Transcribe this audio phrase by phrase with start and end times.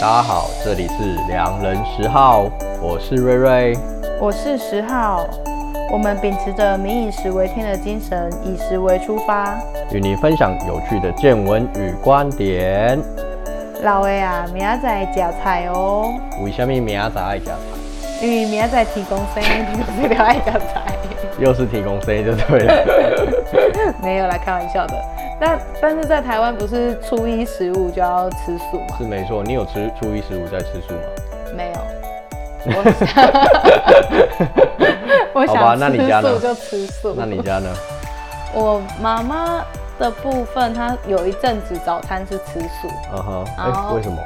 [0.00, 0.94] 大家好，这里是
[1.28, 2.48] 良人十号，
[2.80, 3.76] 我是瑞瑞，
[4.18, 5.26] 我是十号。
[5.92, 9.60] 我们秉持着“民以食为天”的精神，以食为出发，
[9.92, 12.98] 与你分享有趣的见闻与观点。
[13.82, 16.10] 老的啊，明仔载吃菜哦。
[16.42, 17.52] 为什么明仔载爱吃菜？
[18.22, 20.82] 因为明仔载提供生，天公生就爱吃菜。
[21.38, 22.74] 又是提供生就对了。
[24.02, 24.94] 没有啦，开玩笑的。
[25.40, 28.96] 但但是在台湾不是初一十五就要吃素吗？
[28.98, 31.00] 是没错，你有吃初一十五在吃素吗？
[31.56, 31.80] 没有。
[35.32, 37.14] 我想，我想吃素就吃素。
[37.16, 37.68] 那你家呢？
[38.52, 39.64] 我妈妈
[39.98, 42.88] 的部分，她有一阵子早餐是吃素。
[43.14, 43.44] 嗯哼。
[43.56, 44.18] 哎，为什么？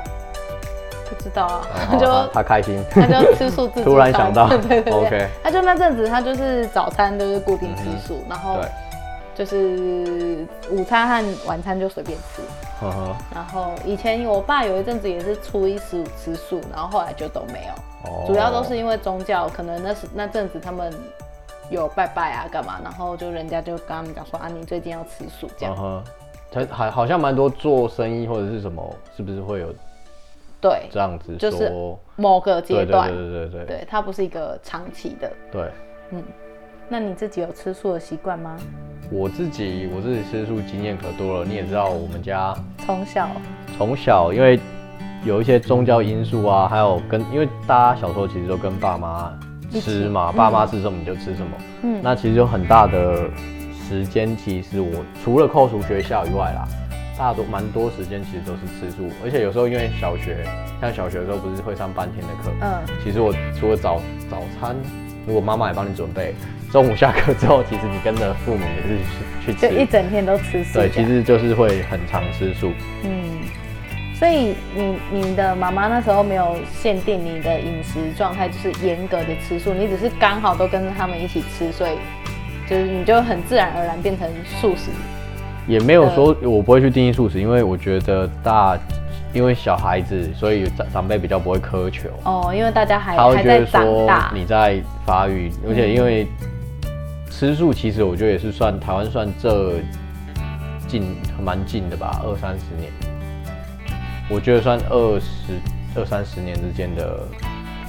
[1.09, 1.63] 不知道啊。
[1.89, 3.91] 他就他开心，他就吃素自助。
[3.95, 4.93] 突然想到， 对对对。
[4.93, 5.29] OK。
[5.45, 8.59] 他就那阵子，他就是早餐都是固定吃素，然后。
[9.35, 12.41] 就是午餐和晚餐就随便吃，
[12.81, 20.93] 呵呵，然后以前我爸有一阵子也是初一十五吃素，然后后来就都没有，哦、主要都是因为宗教，可能那时那阵子他们
[21.69, 26.05] 有拜拜啊干嘛，然后就人家就跟他们讲说啊，你最近要吃素这样，
[26.53, 29.75] 他还好像蛮多做生意或者是什么，是不是会有
[30.61, 31.73] 对这样子，就是
[32.15, 35.69] 某个阶段，对对对对对，对，它不是一个长期的，对，
[36.11, 36.23] 嗯。
[36.89, 38.57] 那你自己有吃素的习惯吗？
[39.11, 41.45] 我自己，我自己吃素经验可多了。
[41.45, 42.55] 你也知道，我们家
[42.85, 43.29] 从小
[43.77, 44.59] 从小，因为
[45.25, 49.33] 有一些宗教因素啊，还有跟因为大家小时候其实都跟爸妈
[49.81, 51.51] 吃嘛，爸妈吃什么你就吃什么。
[51.83, 53.29] 嗯，那其实有很大的
[53.89, 56.67] 时间，其实我除了扣除学校以外啦，
[57.19, 59.09] 大多蛮多时间其实都是吃素。
[59.23, 60.45] 而且有时候因为小学，
[60.81, 64.75] 像小学的时候不是会上半天的课，嗯，其实我除了早早餐，
[65.27, 66.35] 如果妈妈也帮你准备。
[66.73, 68.99] 中午下课之后，其实你跟着父母也是
[69.47, 70.81] 去去吃，就一整天都吃素。
[70.81, 72.73] 对，其实就是会很常吃素。
[73.05, 73.13] 嗯，
[74.19, 81.93] 所以你你的妈妈那时候没有限定你的饮食状态，就是严格的吃素，你只是刚好都跟着他们一起吃，所以
[82.69, 84.29] 就是你就很自然而然变成
[84.61, 84.91] 素食。
[85.69, 88.77] 也没有说我不会去定义素食，因为我觉得大，
[89.35, 92.09] 因为小孩子，所以长长辈比较不会苛求。
[92.25, 96.27] 哦，因为大家还还在长大，你在发育，而且因为。
[97.37, 99.81] 吃素其实我觉得也是算台湾算这
[100.87, 102.93] 近蛮近的吧，二三十年，
[104.31, 105.53] 我觉得算二十
[105.97, 107.19] 二三十年之间的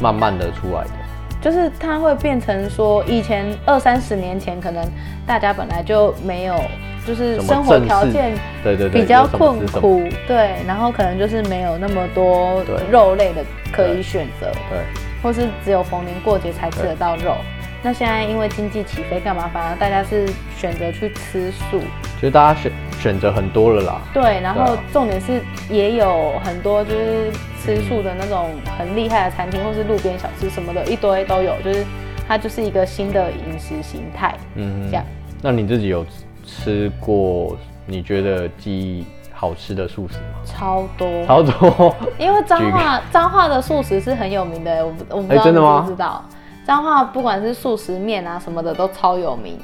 [0.02, 0.92] 慢慢的出来的，
[1.40, 4.84] 就是它会变成说以前二三十年前可能
[5.28, 6.60] 大家本来就没有，
[7.06, 8.34] 就是生活条件
[8.64, 14.80] 对对比较困苦，对，然后可能就是没有那么多肉类的可以选择，对，
[15.22, 17.36] 或是只有逢年过节才吃得到肉。
[17.84, 19.48] 那现在因为经济起飞，干嘛？
[19.54, 20.28] 反而大家是
[20.58, 21.80] 选择去吃素，
[22.16, 24.02] 其实大家选选择很多了啦。
[24.12, 25.40] 对，然后重点是
[25.70, 31.54] 也有很多就是吃素的那种很厉害的餐厅，或是路边小吃什么的，一堆都有。
[31.64, 31.86] 就是
[32.28, 34.34] 它就是一个新的饮食形态。
[34.56, 35.06] 嗯，这样。
[35.44, 36.04] 那你自己有
[36.46, 40.40] 吃过你觉得记忆好吃的素食吗？
[40.46, 41.96] 超多，超多。
[42.18, 46.24] 因为彰化彰化的素食是很有名的，我我不知道你知不知道。
[46.66, 49.60] 彰化不管是素食面啊什么的都超有名，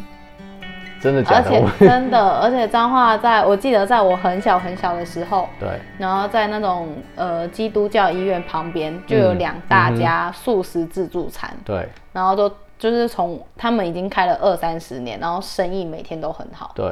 [1.02, 1.50] 真的假的？
[1.50, 16.92] 而且 真的，而且彰化在我记得在我很小很小的时候，对，然后在那种呃基督教医院旁边就有两大家素食自助餐，嗯嗯、对，然后都就是从他们已经开了二三十年，然后生意每天都很好，对，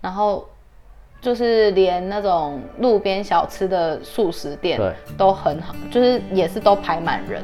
[0.00, 0.44] 然后
[1.20, 4.80] 就是连那种路边小吃的素食店
[5.16, 7.40] 都很好，就是也是都排满人。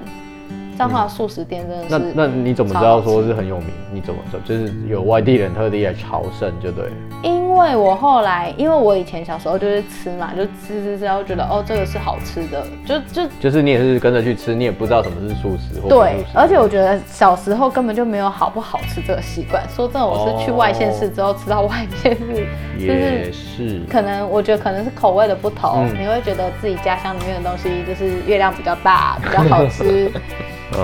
[0.76, 3.68] 彰化素食店真的是，那那你怎么知道说是很有名？
[3.92, 4.42] 你怎么知道？
[4.44, 6.84] 就是有外地人特地来朝圣，就对。
[7.22, 15.80] 因为我后来，因为我以前小时候就是吃嘛，就吃吃吃，然后觉得哦，这个是好吃的，就就就是你也是跟着去吃，你也不知道什么是素食。
[15.80, 19.62] 或对，而且我觉得小时候根本就没有好不好吃这个习惯。
[19.68, 22.46] 说真的，我是去外县市之后吃到外县市，
[22.76, 30.10] 也是可能我觉得可能是口味的不同，你会觉得自己家乡里面的东西就是月亮比较大，比较好吃。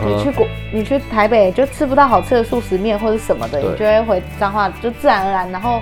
[0.07, 5.81] 你去国，你去台北就吃不到好吃的素食面或者什么的，你就会回彰化，就自然而然，然后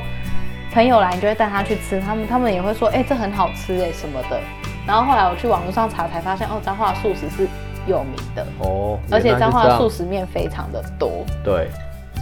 [0.73, 4.41] 朋友来，你就会带他去吃，他们他们也会说，哎、欸，这很好吃哎什么的。
[4.87, 7.47] 然后后来我去网络上查，才发现哦，彰化素食是
[7.87, 11.25] 有名的哦，而且彰化素食面非常的多。
[11.45, 11.69] 对，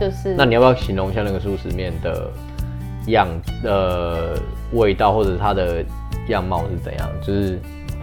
[0.01, 0.35] 就是。
[0.37, 2.29] 那你要不要形容一下那个素食面的
[3.07, 3.29] 样
[3.63, 4.35] 呃
[4.73, 5.85] 味道或者它的
[6.29, 7.09] 样貌是怎样？
[7.21, 7.61] 就是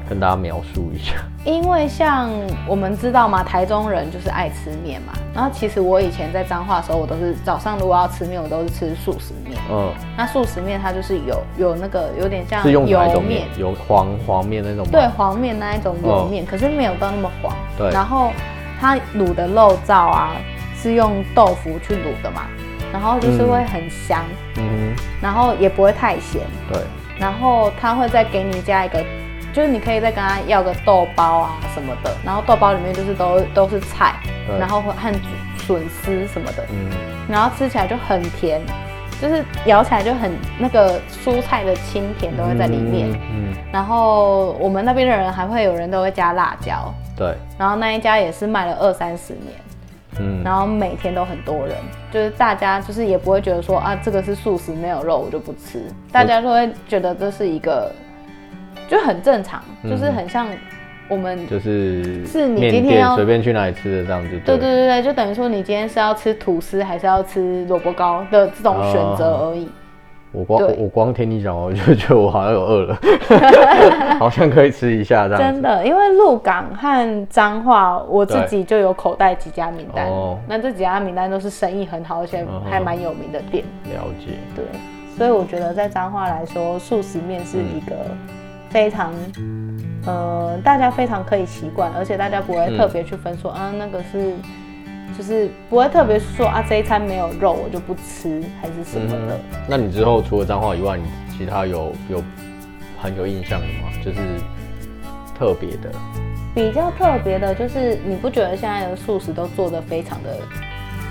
[0.08, 1.16] 跟大家描述一下。
[1.46, 2.32] 因为像
[2.66, 5.12] 我们知道嘛，台中人就是爱吃面嘛。
[5.36, 9.60] 然后其实我以前在彰化的时候，我都是早上如果要吃面，我都是吃素食面。
[9.70, 9.92] 嗯。
[10.16, 12.82] 那素食面它就是有有那个有点像油
[13.20, 14.88] 面，有黄黄面那种。
[14.90, 17.54] 对，黄面那一种油面，嗯、可是没有到那么黄。
[17.78, 17.90] 对。
[17.90, 18.32] 然后
[18.80, 20.32] 它卤的肉燥啊，
[20.78, 22.44] 是用豆腐去卤的嘛，
[22.94, 24.24] 然后就是会很香。
[24.56, 25.04] 嗯哼。
[25.22, 26.42] 然后也不会太咸。
[26.72, 26.82] 对。
[27.20, 29.04] 然后他会再给你加一个。
[29.54, 34.16] 就是你可以再跟他要个豆包啊什么的，然后豆包里面就是都都是菜，
[34.60, 34.92] 然后和
[35.60, 36.90] 笋丝什么的，嗯，
[37.30, 38.60] 然后吃起来就很甜，
[39.22, 43.54] 就是咬起来就很那个蔬菜的清甜都会在里面，嗯，嗯。
[43.72, 49.54] 然后我们那边的人还会有人都会加辣椒，对，然后那一家也是卖了二三十年，
[50.20, 51.78] 嗯，然后每天都很多人，
[52.12, 57.92] 就是大家就是也不会觉得说啊这个是素食没有肉我就不吃，大家都会觉得这是一个。
[58.88, 60.48] 就很正常，就是很像
[61.10, 64.30] 我们就是是你今天要随便去哪里吃的这样子。
[64.46, 69.68] 对对对对，就等于说你今天是要吃吐司还是要吃萝卜糕的这种选择而已。
[70.32, 72.98] 我光我光听你讲，我就觉得我好像有饿了，
[74.18, 75.40] 好像可以吃一下这样。
[75.40, 80.10] 真的，因为鹿港和彰化，我自己就有口袋几家名单。
[80.48, 83.64] 那这几家名单都是生意很好，而且还蛮有名的店。
[83.94, 84.34] 了解。
[84.56, 84.66] 对，
[85.16, 87.96] 所以我觉得在彰化来说，素食面是一个。
[88.74, 89.14] 非常，
[90.08, 94.34] 呃，大家非常可以习惯，而且大家不会特别去分说、嗯、啊，那个是，
[95.16, 99.38] 就是不会特别说啊，这一餐没有肉我就不吃，还是什么的。
[99.38, 101.04] 嗯、那你之后除了脏话以外，你
[101.38, 102.24] 其他有有
[103.00, 103.92] 很有印象的吗？
[104.04, 104.18] 就是
[105.38, 105.92] 特别的，
[106.56, 110.36] 比较特别的，就是你不觉得现在的素食都做得非常的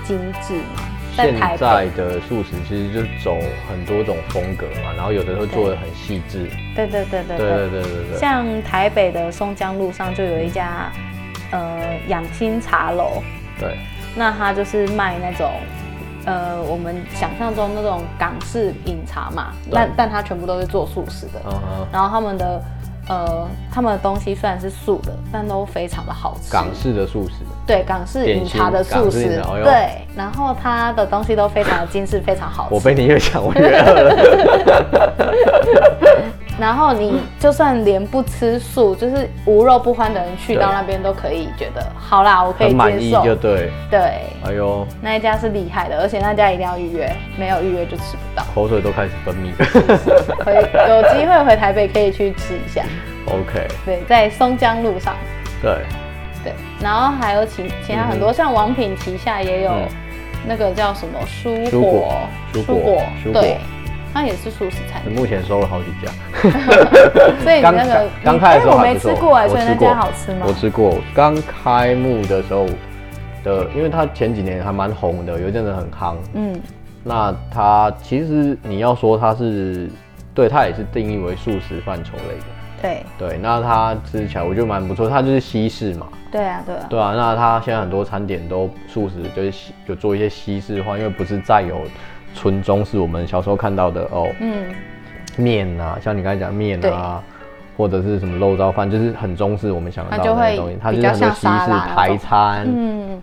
[0.03, 0.83] 精致吗？
[1.15, 3.37] 现在的素食其实就是走
[3.69, 6.49] 很多种风格嘛，然后有的会做的很细致。
[6.75, 8.17] 对对对对对对对对。
[8.19, 10.91] 像台北的松江路上就有一家，
[11.51, 13.21] 呃，养心茶楼。
[13.59, 13.77] 对。
[14.15, 15.51] 那他就是卖那种，
[16.25, 21.41] 呃，我们想象中那种港式饮茶嘛，但但他全部都是做素食的。
[21.45, 22.61] 嗯嗯然后他们的。
[23.09, 26.51] 呃，他们的东西虽然是素的，但都非常的好吃。
[26.51, 27.35] 港式的素食，
[27.67, 30.07] 对，港式饮茶的素食，对。
[30.15, 32.75] 然后它的东西都非常的精致，非常好吃。
[32.75, 34.15] 我被你越讲，我越饿了。
[36.59, 43.71] 然后你就算连不吃素，就是无肉不欢的人去到那边都可以觉得好啦，我可以接受，就对。
[43.89, 43.99] 对，
[44.45, 48.45] 哎呦，那一家是厉害的，而且那家一定要预约，没有预约就吃不到。
[48.53, 49.51] 口水都开始分泌。
[50.45, 52.83] 回有机会回台北可以去吃一下。
[53.27, 53.67] OK。
[53.83, 55.15] 对，在松江路上。
[55.61, 55.77] 对。
[56.43, 59.71] 对，然后还有其其他很多，像王品旗下也有
[60.45, 62.13] 那个叫什么蔬果，
[62.53, 63.01] 蔬果，
[63.33, 63.57] 对。
[64.13, 66.11] 它也是素食餐厅，目前收了好几家，
[67.41, 70.45] 所以你那个刚开的时候我没吃过哎，所以那家好吃吗？
[70.47, 72.67] 我吃过，刚开幕的时候
[73.43, 76.15] 的，因为它前几年还蛮红的，有一阵子很夯。
[76.35, 76.61] 嗯，
[77.03, 79.89] 那它其实你要说它是，
[80.35, 82.45] 对，它也是定义为素食范畴类的。
[82.83, 86.07] 对对，那它吃起来我觉得蛮不错，它就是西式嘛。
[86.31, 86.85] 对啊，对啊。
[86.87, 91.81] 对啊，那它现在很多餐点都素食，就是有做一些西式化，因为不是再有。
[92.33, 94.73] 纯中式，我们小时候看到的哦，嗯，
[95.37, 97.23] 面啊，像你刚才讲面啊，
[97.77, 103.21] 或者是什么肉燥饭，就是很中式，我们想得到的那东西，它，它就是很多西式排餐，嗯，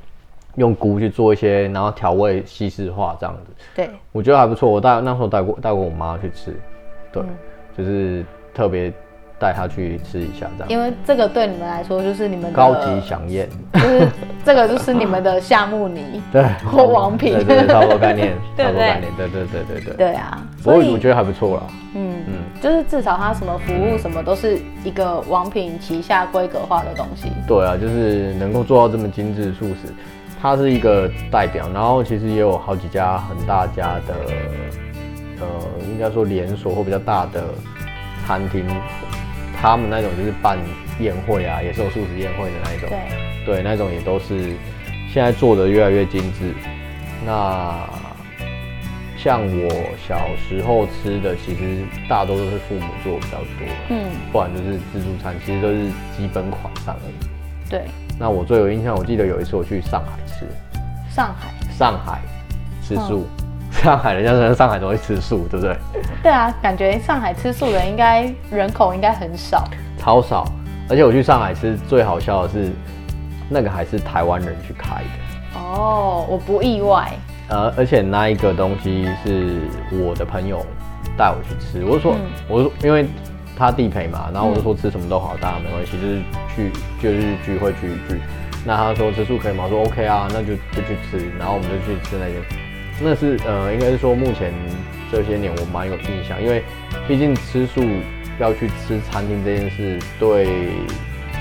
[0.56, 4.70] 用菇去做一些，然后调味西式化这样子，对，我觉得还不错。
[4.70, 6.54] 我带那时候带过带过我妈去吃，
[7.12, 7.28] 对，嗯、
[7.76, 8.24] 就是
[8.54, 8.92] 特别。
[9.40, 10.68] 带他去吃一下，这样。
[10.68, 14.06] 因为这个对你们来说就是你们的高级飨宴，就是
[14.44, 19.94] 这个就是你们的夏目尼， 对，或王品，对 对，差不多概念，差不多概念，对对对对对。
[19.94, 21.62] 对啊，所以我觉得还不错啦。
[21.94, 27.32] 嗯嗯，就是至少他什么服务什么都是一个王品旗下规格化的东西。
[27.48, 29.92] 对啊，就是能够做到这么精致素食，
[30.40, 31.66] 它是一个代表。
[31.72, 34.14] 然后其实也有好几家很大家的，
[35.40, 35.46] 呃，
[35.90, 37.42] 应该说连锁或比较大的
[38.26, 38.64] 餐厅。
[39.60, 40.58] 他们那种就是办
[41.00, 42.88] 宴会啊，也是有素食宴会的那一种，
[43.44, 44.54] 对，对，那种也都是
[45.12, 46.54] 现在做的越来越精致。
[47.26, 47.86] 那
[49.18, 49.68] 像我
[50.08, 57.68] 小时候吃的，其实大多都是父母做比较多，嗯，不然就是自助餐，其实都是基本款上而已。
[57.68, 57.82] 对。
[58.18, 60.46] 那我最有印象，我记得有一次我去上海吃，
[61.14, 62.20] 上海，上海
[62.82, 63.26] 吃素。
[63.38, 63.39] 嗯
[63.70, 65.76] 上海人家在上海都会吃素，对不对？
[66.22, 69.64] 对啊，感觉上海吃素的人应该人口应该很少，
[69.98, 70.44] 超少。
[70.88, 72.70] 而且我去上海吃，最好笑的是，
[73.48, 75.58] 那个还是台湾人去开的。
[75.58, 77.10] 哦，我不意外。
[77.48, 79.56] 呃，而且那一个东西是
[79.92, 80.64] 我的朋友
[81.16, 83.06] 带我去吃，我就说，嗯、我说因为
[83.56, 86.22] 他地陪嘛，然后我就说吃什么都好，大家没关系，就是
[86.54, 88.20] 去就是聚会聚一聚。
[88.64, 89.64] 那他说吃素可以吗？
[89.64, 92.36] 我说 OK 啊，那就就去吃，然后我们就去吃那间。
[93.02, 94.52] 那是呃，应该是说目前
[95.10, 96.62] 这些年我蛮有印象，因为
[97.08, 97.82] 毕竟吃素
[98.38, 100.46] 要去吃餐厅这件事，对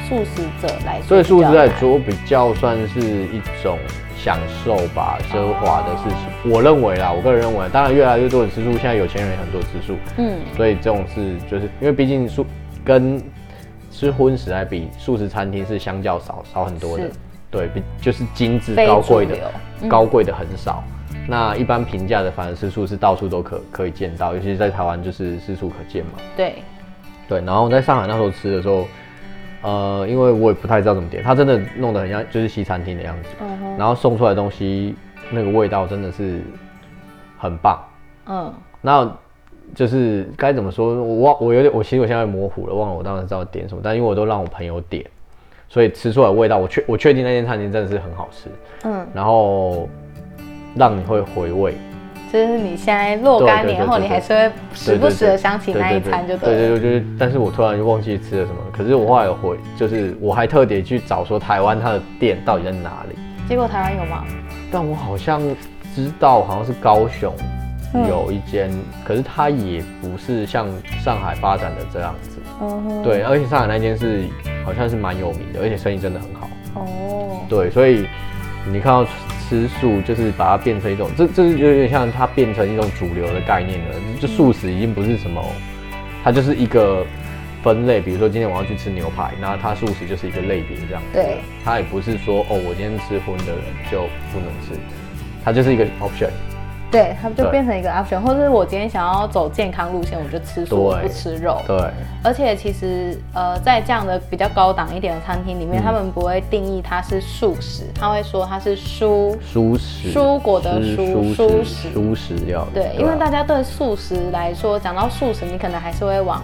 [0.07, 3.77] 素食者来说，对素食者来说比较算是一种。
[4.21, 12.45] 享受吧，奢华的事情，我认为啦，我个人认为，当然越来越多人吃素，现在有钱人也很多吃素，嗯，所以这种事就是因为毕竟素
[12.83, 13.17] 跟
[13.89, 17.09] 吃荤食来比，素食餐厅是相较少少很多的，
[17.49, 19.37] 对，比就是精致高贵的，
[19.87, 20.83] 高贵的很少，
[21.29, 26.55] 那一般平价的反而吃素是到处都可可以见到，尤其是在台湾就是四处可见嘛，对，
[27.27, 28.85] 对，然后在上海那时候吃的时候。
[29.61, 33.29] 呃，因为我也不太知道怎么点，他真的弄得很像就是西餐厅的样子，
[33.77, 34.95] 然后送出来的东西
[35.31, 36.39] 那个味道真的是
[37.37, 37.77] 很棒，
[38.27, 39.11] 嗯，那
[39.75, 45.05] 就是该怎么说，我忘我有点我其实我现在模糊了，忘了我当时知道点什么，但因为我都让我朋友点，
[45.67, 48.49] 所以吃出来的味道我确我确定那间餐厅真的是很好吃，
[48.85, 49.89] 嗯，然后
[50.75, 51.73] 让你会回味。
[52.31, 56.55] 就是你现在若干年后，你还是会时不时的想起那一餐，就对。
[56.55, 58.57] 对对对，就是，但是我突然就忘记吃了什么。
[58.71, 63.17] 可是我后来有回，就是我还特别去找说台湾它的店到底在哪里。
[63.47, 64.23] 结果台湾有吗？
[64.71, 65.41] 但我好像
[65.95, 67.33] 知道，好像是高雄
[68.07, 70.67] 有一间，嗯、可是它也不是像
[71.03, 72.39] 上海发展的这样子。
[73.03, 74.25] 对，而且上海那间是
[74.63, 76.47] 好像是蛮有名的，而且生意真的很好。
[76.75, 77.41] 哦。
[77.49, 78.05] 对，所以
[78.71, 79.09] 你看到。
[79.49, 83.95] 吃素就是把它变成一种，这这是有点像它变成一种主流的概念了。
[84.19, 85.43] 就素食已经不是什么，
[86.23, 87.03] 它就是一个
[87.63, 87.99] 分类。
[87.99, 91.01] 比如说今天我要去吃牛排，那它素食就是一个类别这样。
[91.11, 94.79] 对，它也不是说哦，我今天吃荤的人就不能吃，
[95.43, 96.29] 它就是一个 option。
[96.91, 101.61] 对，它就变成一个 option，或者是我今天想要走健康路线，我就吃素，不吃肉。
[101.67, 101.77] 对。
[102.23, 112.65] 而且其实，呃，在这样的比较高档一点的餐厅里面，他们不会定义它是素食，他会说它是蔬蔬食，蔬果的蔬蔬食，蔬食料。
[112.73, 116.41] 对，因为大家对素食来说，讲到素食，你可能还是会往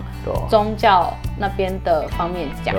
[0.47, 2.75] 宗教那边的方面讲。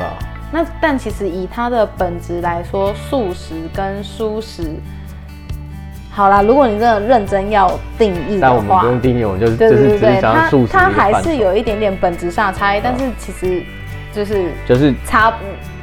[0.53, 4.71] 那但其实以它的本质来说，素食跟蔬食。
[6.17, 13.63] 好啦，如果你真的认真要定义的话，但我们不用定义，我们就是对对对，就是它它还是有一点点本质上的差异，但是其实
[14.15, 15.37] 就是就是差不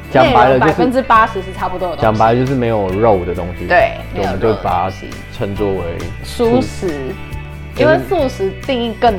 [0.10, 2.02] 讲白了，百分之八十是差不多的东西。
[2.02, 4.96] 讲白了就是没有肉的东西，对，我们就把它
[5.38, 5.84] 称作为
[6.24, 6.92] 素食，
[7.78, 9.14] 因为素食定义更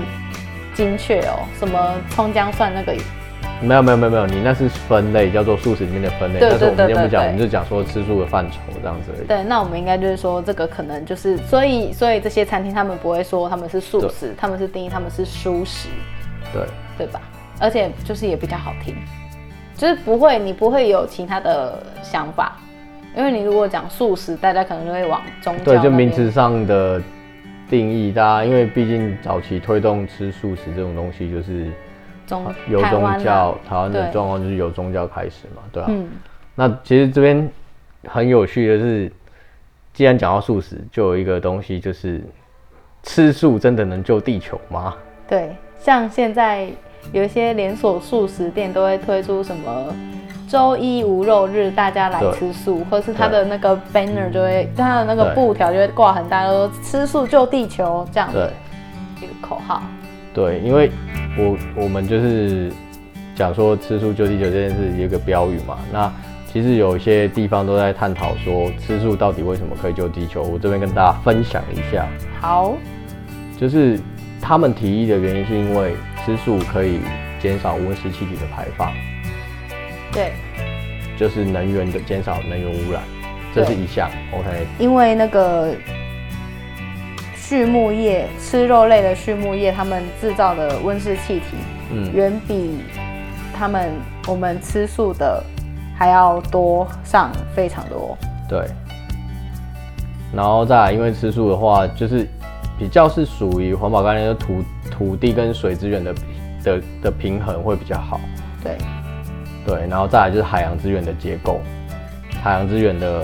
[0.74, 1.78] 精确哦，什么
[2.10, 2.92] 葱姜蒜那个。
[3.64, 6.38] 没有没有没有没有，你那是分类，叫做素食里面的分类。
[6.40, 9.26] 但是我们今天不讲，我们就讲说吃素的范畴这样子而已。
[9.26, 15.88] 对，那我们应该就是说，这个可能就是，所以所以这些餐厅他们不会说他们是素食，他们是定义他们是蔬食。
[16.52, 16.62] 对，
[16.98, 17.20] 对吧？
[17.58, 18.94] 而且就是也比较好听，
[19.76, 22.58] 就是不会你不会有其他的想法，
[23.16, 25.64] 因为你如果讲素食，大家可能就会往宗教。
[25.64, 27.00] 对，就名词上的
[27.70, 31.70] 定义，大家因为毕竟早期推动吃素食这种东西就是。
[32.26, 35.86] 宗由宗教，台湾的状况就是由宗教开始嘛，对啊。
[35.88, 36.08] 嗯、
[36.54, 37.48] 那其实这边
[38.08, 39.12] 很有趣的是，
[39.92, 42.22] 既然讲到素食，就有一个东西就是，
[43.02, 44.94] 吃素真的能救地球吗？
[45.28, 46.68] 对，像现在
[47.12, 49.94] 有一些连锁素食店都会推出什么
[50.48, 58.50] 周一无肉日，大家来吃素，对或是他的那个 banner 就会，他的那个布条就会挂很大，说吃素救地球这样子，
[59.20, 59.82] 一个口号。
[60.32, 60.90] 对，因为
[61.36, 62.70] 我我们就是
[63.34, 65.78] 讲说吃素救地球这件事一个标语嘛。
[65.92, 66.12] 那
[66.46, 70.42] 其实有一些地方都在探讨说吃素到底为什么可以救地球。
[70.42, 72.06] 我这边跟大家分享一下。
[72.40, 72.76] 好，
[73.58, 73.98] 就是
[74.40, 77.00] 他们提议的原因是因为吃素可以
[77.40, 78.92] 减少温室气体的排放。
[80.12, 80.32] 对，
[81.16, 83.02] 就是能源的减少能源污染，
[83.52, 84.08] 这是一项。
[84.32, 85.74] OK，因为那个。
[87.46, 91.44] 畜牧业吃肉类的畜牧业，他们制造的温室气体，
[91.92, 92.80] 嗯，远比
[93.54, 93.92] 他们
[94.26, 95.44] 我们吃素的
[95.94, 98.16] 还要多上非常多。
[98.48, 98.64] 对。
[100.34, 102.26] 然后再来，因为吃素的话，就是
[102.78, 106.14] 比较是属于环保概念，的土土地跟水资源的
[106.64, 108.18] 的的平衡会比较好。
[108.62, 108.78] 对。
[109.66, 111.60] 对，然后再来就是海洋资源的结构，
[112.42, 113.22] 海洋资源的。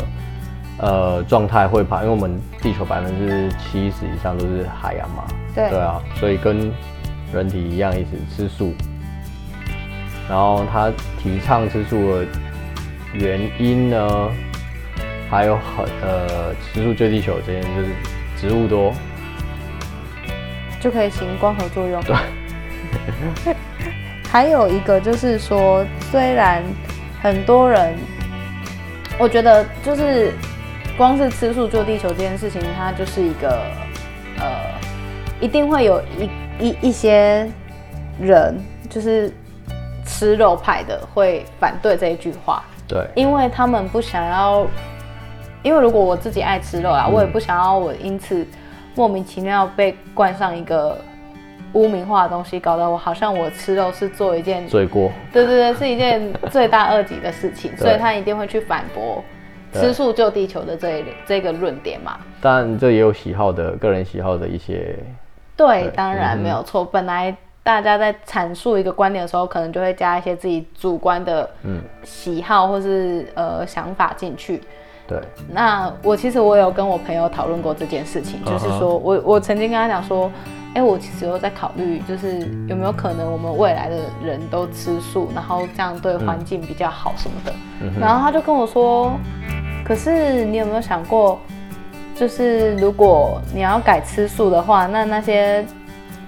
[0.82, 6.72] 呃，状态会怕，因为我们地球百分之七十以上都是海洋嘛，对，对啊，所以跟
[7.34, 8.72] 人体一样，一直吃素。
[10.28, 10.90] 然后他
[11.22, 12.26] 提倡吃素的
[13.12, 14.30] 原因呢，
[15.28, 17.88] 还有很呃，吃素救地球这件就是
[18.38, 18.94] 植物多，
[20.80, 22.02] 就可以行光合作用。
[22.04, 22.16] 对，
[24.30, 26.62] 还有一个就是说，虽然
[27.20, 27.94] 很多人，
[29.18, 30.32] 我觉得就是
[31.00, 33.62] 光是吃素救地球这件事情，它就是一个
[34.38, 34.44] 呃，
[35.40, 36.28] 一定会有一
[36.58, 37.50] 一一些
[38.20, 38.54] 人
[38.90, 39.32] 就是
[40.04, 42.62] 吃肉派的会反对这一句话。
[42.86, 44.66] 对，因为他们不想要，
[45.62, 48.46] 因为如果我自己爱吃肉啊，嗯、我也不想要我因此
[48.94, 51.02] 莫名其妙被冠上一个
[51.72, 55.10] 污名化的东西，搞得我好像我吃肉是做一件罪过。
[55.32, 59.24] 对对对，是一件罪大恶极的事情， 所以他一定会去反驳
[59.72, 62.18] 吃素救地球的这一这个论点嘛。
[62.40, 64.96] 但这也有喜好的个人喜好的一些。
[65.56, 67.36] 对，对当然没有错，嗯、本来。
[67.62, 71.48] 大家在阐述一个观点的时候，可能就会加一些自己主观的
[72.02, 74.62] 喜好或是呃想法进去。
[75.06, 75.20] 对。
[75.52, 80.32] 那我其实我有跟我朋友讨论过这件事情，就是说我我曾经跟他讲说，
[80.74, 87.52] 哎，我其实有在考虑，就是有没有可能我们未来的人都吃素，然后这样对环境比较好什么的。
[88.00, 89.12] 然后他就跟我说，
[89.90, 91.40] 可是你有没有想过，
[92.14, 95.66] 就是如果你要改吃素的话，那那些。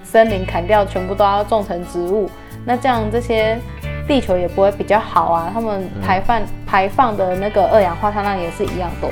[0.03, 2.29] 森林砍掉，全部都要种成植物，
[2.63, 3.57] 那这样这些
[4.07, 5.49] 地球也不会比较好啊。
[5.51, 9.09] 他们排放、嗯、排放的那个二氧化碳量也是一样多。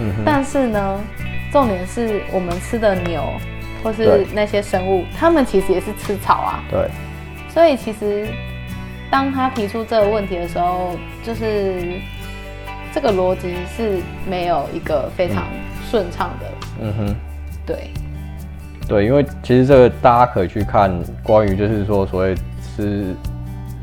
[0.00, 0.12] 嗯。
[0.22, 1.00] 但是呢，
[1.50, 3.22] 重点是我们吃的牛
[3.82, 6.62] 或是那些生物，他们其实也是吃草啊。
[6.70, 6.90] 对。
[7.48, 8.28] 所以其实
[9.10, 10.90] 当他提出这个问题的时候，
[11.22, 11.98] 就是
[12.94, 13.98] 这个逻辑是
[14.28, 15.44] 没有一个非常
[15.90, 16.46] 顺畅的。
[16.80, 17.16] 嗯哼。
[17.66, 17.90] 对。
[18.86, 23.14] 对，因为其实这个大家可以去看关于就是说所谓吃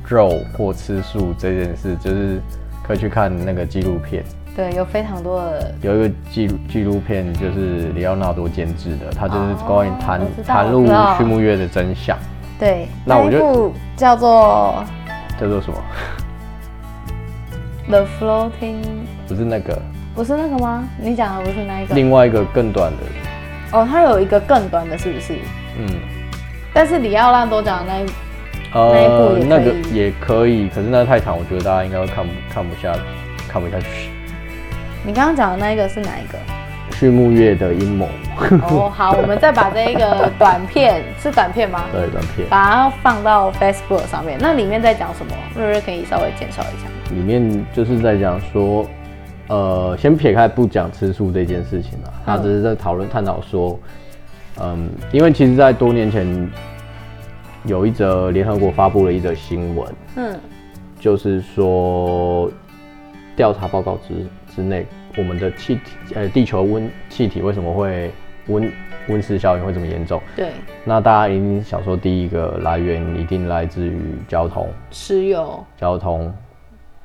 [0.08, 2.40] 肉或吃素这件事，就是
[2.84, 4.24] 可以去看那个纪录片。
[4.56, 5.74] 对，有非常多的。
[5.82, 10.86] 有一个纪录纪录片就是里奥纳多监制的，他就是关于谈谈入
[11.18, 12.16] 畜牧业的真相。
[12.60, 14.84] 对，那我就叫做
[15.40, 15.78] 叫做什么
[17.92, 18.82] ？The Floating。
[19.28, 19.78] 不是那个。
[20.16, 20.88] 不是那个吗？
[21.00, 21.94] 你讲的不是那一个？
[21.94, 23.78] 另外一个更短的。
[23.78, 25.36] 哦，它有一个更短的，是不是？
[25.78, 25.86] 嗯。
[26.74, 28.06] 但是里奥纳多讲的那一
[28.74, 32.94] 呃那一部那个也可以，可是那个太长，我觉得大家应该会看不看不下
[33.48, 34.10] 看不下去。
[35.06, 36.38] 你刚刚讲的那一个是哪一个？
[37.02, 38.08] 畜牧业的阴谋。
[38.62, 41.86] 哦，好，我们再把这一个短片是短片吗？
[41.92, 42.48] 对，短片。
[42.48, 44.38] 把它放到 Facebook 上面。
[44.40, 45.34] 那里面在讲什么？
[45.56, 46.88] 瑞瑞可以稍微介绍一下。
[47.16, 48.86] 里面就是在讲说。
[49.48, 53.78] 呃，先撇开不讲吃素这件事情了，他只是在讨论探讨说，
[54.62, 56.50] 嗯，因为其实，在多年前
[57.66, 60.40] 有一则联合国发布了一则新闻，嗯，
[61.02, 62.50] 就是说
[63.36, 64.86] 调查报告之之内，
[65.18, 65.82] 我们的气体，
[66.16, 68.12] 呃，地球温气体为什么会
[68.48, 68.72] 温
[69.08, 70.22] 温室效应会这么严重？
[70.36, 70.52] 对，
[70.84, 76.34] 那大家一定想说，第一个来源一定来自于交通，石油，交通，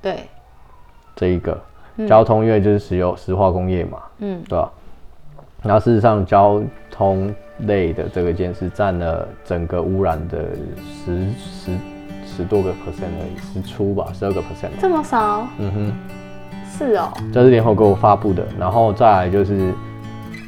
[0.00, 0.20] 对，
[1.14, 1.58] 这一个。
[2.06, 4.70] 交通因为就是石油石化工业嘛，嗯，对吧？
[5.62, 10.44] 然后事实上，交通类的这个件事占了整个污染的
[10.84, 11.72] 十十
[12.26, 14.68] 十多个 percent 而已，十出吧，十二个 percent。
[14.78, 15.46] 这么少？
[15.58, 15.92] 嗯哼，
[16.78, 17.12] 是哦。
[17.32, 19.72] 这是联合国发布的，然后再来就是，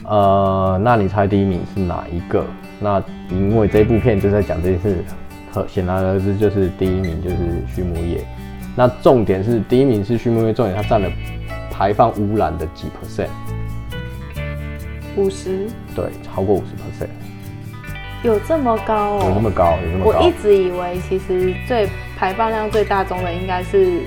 [0.04, 2.44] 呃，那你猜第一名是哪一个？
[2.80, 5.04] 那因为这部片就在讲这件事，
[5.52, 7.36] 很显然而知就是第一名就是
[7.74, 8.24] 畜牧业。
[8.76, 11.10] 那重点是第一名是畜牧业，重点它占了。
[11.70, 13.28] 排放污染的几 percent？
[15.16, 15.68] 五十？
[15.94, 17.08] 对，超过五十 percent。
[18.24, 19.22] 有这么高哦？
[19.28, 19.78] 有这么高？
[19.84, 20.18] 有这么高？
[20.18, 24.00] 我一直以为，其实最排放量最大宗的应该是，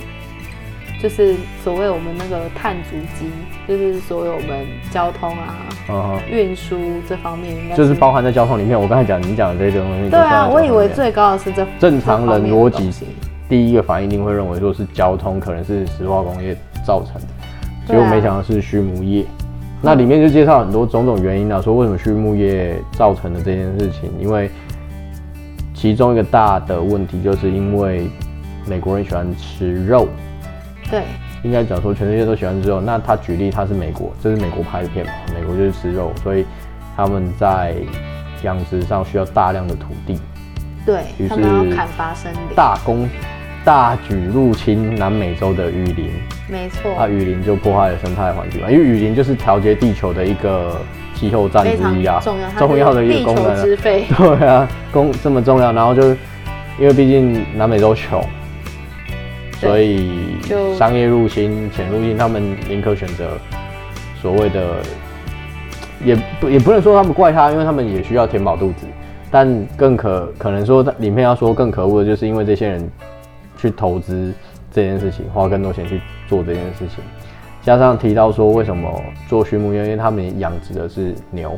[1.02, 3.26] 就是所谓我们那个碳足迹，
[3.68, 8.80] 就是所有我们交通啊、运输、嗯、这方面应该，就是包含在交通里面。
[8.80, 12.92] 我刚才讲你讲的这些东西，对啊，我以为最高的是这正常人逻辑，
[13.50, 17.28] 第一个反应一定会认为说是交通，可能是石化工业造成的。
[17.88, 19.26] 结果没想到是畜牧业，
[19.82, 24.52] 那里面就介绍很多种种原因啊，说为什么畜牧业造成的这件事情，因为
[25.74, 28.08] 其中一个大的问题就是因为
[28.68, 30.08] 美国人喜欢吃肉，
[30.92, 31.04] 对，
[31.44, 32.80] 应该讲说全世界都喜欢吃肉。
[32.80, 36.46] 那他举例他是美国，这是美国拍的片嘛，美国就是吃肉，所以
[36.96, 37.74] 他们在
[38.44, 40.20] 养殖上需要大量的土地，
[40.86, 43.10] 对，于是要砍伐森林，大工。
[43.64, 46.10] 大举入侵南美洲的雨林，
[46.50, 50.82] 没错，啊，雨林就破坏了生态环境嘛，因为雨林就是调节地球的一个
[51.14, 56.10] 气候站之一啊，重要重要的一个功能， 对啊，功这么重要，然后就
[56.80, 58.20] 因为毕竟南美洲穷，
[59.62, 60.38] 所以
[60.76, 63.38] 商业入侵、潜入侵，他们宁可选择
[64.20, 64.78] 所谓的，
[66.04, 68.88] 也不也不能说他们怪他，因为他们也需要填饱肚子，
[69.30, 72.90] 但更可可能说，里面要说更可恶的，就是因为这些人
[73.56, 74.34] 去投资
[74.72, 77.04] 这件事情，花更多钱去做这件事情，
[77.62, 78.90] 加上提到说为什么
[79.30, 81.56] 做畜牧业，因为他们养殖的是牛，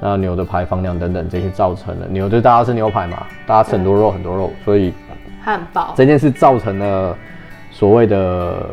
[0.00, 4.94] 那牛的排放量等等这些造成的牛，就大家吃牛排嘛，大家吃很多肉很多肉，所以
[5.46, 7.16] 汉堡这件事造成了
[7.70, 8.68] 所谓的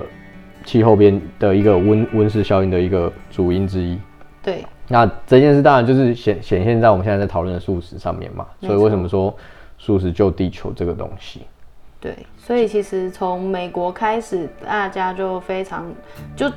[0.65, 3.97] 气候变的一个温温室效应的一个主因之一。
[4.41, 4.65] 对。
[4.87, 9.33] 那这件事当然就是显显现在我们现在在讨论的素食上面嘛，所以为什么说
[9.77, 11.41] 素食救地球这个东西？
[12.01, 15.85] 对，所以其实从美国开始，大家就非常
[16.35, 16.51] 就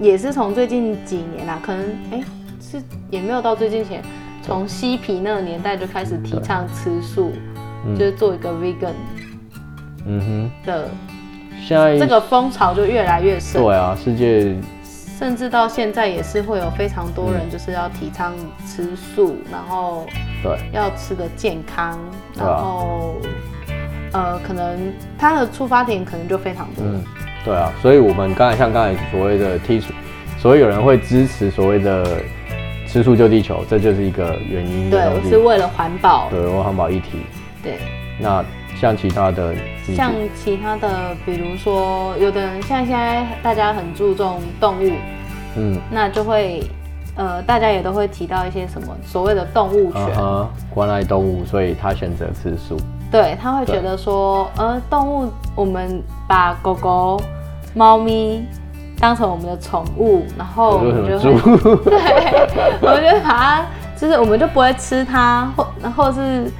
[0.00, 2.24] 也是从最近几年啦，可能哎、欸、
[2.60, 4.02] 是也没有到最近前，
[4.42, 7.30] 从嬉皮那个年代就开始提倡吃素，
[7.96, 8.94] 就是做一个 vegan，
[10.06, 10.88] 嗯哼的，
[11.66, 13.62] 现在这个风潮就越来越盛。
[13.62, 14.54] 对啊，世界。
[15.18, 18.34] 甚至到现在也是会有非常多人就是要提倡
[18.66, 20.04] 吃素，嗯、然后
[20.42, 21.96] 对要吃的健康，
[22.36, 23.20] 然后、
[24.10, 26.84] 啊、呃可能他的出发点可能就非常多。
[26.84, 27.00] 嗯，
[27.44, 29.92] 对啊，所以我们刚才像刚才所谓的剔除，
[30.40, 32.04] 所以有人会支持所谓的
[32.88, 34.90] 吃素救地球，这就是一个原因。
[34.90, 36.28] 对，我是为了环保。
[36.30, 37.18] 对，为环保议题。
[37.62, 37.78] 对。
[38.18, 38.44] 那
[38.82, 39.54] 像其他的，
[39.94, 44.90] 像其他的，比如说有的人像现在大家很注重动物。
[45.54, 46.60] 嗯，那就会，
[47.14, 50.04] 呃，大家也都会提到一些什么所谓的动物权，
[50.68, 52.76] 关爱动物，所以他选择吃素。
[53.08, 57.20] 对，他会觉得说，呃，动物，我们把狗狗、
[57.74, 58.44] 猫咪
[58.98, 61.30] 当成我们的宠物，然后我们就会，
[61.88, 63.64] 对，我们就把它，
[63.96, 66.50] 就是我们就不会吃它，或或是，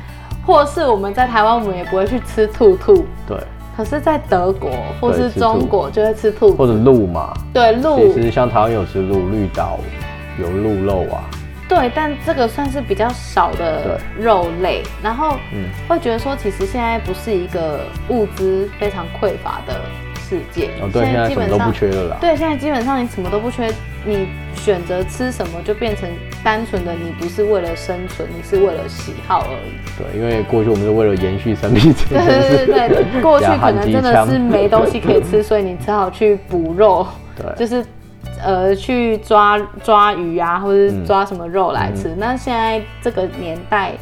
[0.45, 3.07] 或是我们在台湾，我们也不会去吃兔兔。
[3.27, 3.37] 对。
[3.75, 7.33] 可是，在德国或是中国就会吃兔或者鹿嘛。
[7.55, 9.79] 对鹿，其实像台湾有吃鹿，绿岛
[10.39, 11.25] 有鹿肉啊。
[11.67, 14.83] 对，但这个算是比较少的肉类。
[15.03, 15.37] 然后，
[15.89, 19.81] 会觉得说，其实现在不是一个物资非常匮乏的
[20.29, 20.71] 世界。
[20.81, 22.17] 哦，对，现在基本上都不缺了啦。
[22.21, 23.71] 对，现在基本上你什么都不缺，
[24.05, 26.09] 你选择吃什么就变成
[26.43, 29.73] 单纯的你不是为了生存，你是为了喜好而已。
[29.99, 31.83] 对，因为过去我们是为了延续生命。
[32.09, 37.07] 对对对对，过去 可能真的是没东西可以吃， 所以你只好去捕肉。
[37.37, 37.85] 对，就是
[38.43, 42.09] 呃去抓抓鱼啊，或者抓什么肉来吃。
[42.09, 43.93] 嗯、那现在这个年代，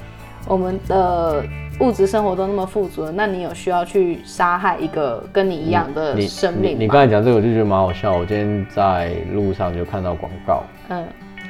[0.46, 1.42] 我们的
[1.80, 6.78] 物质生活都那么富足了，那你有需要去杀害一个跟你一样的生命？
[6.78, 8.12] 你刚才讲这个，我就觉得蛮好笑。
[8.12, 11.02] 我今天在路上就看到广告，嗯，